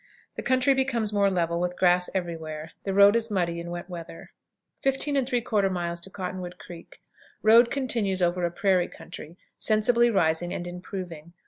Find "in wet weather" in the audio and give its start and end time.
3.59-4.31